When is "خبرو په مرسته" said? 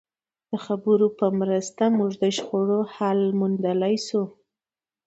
0.65-1.83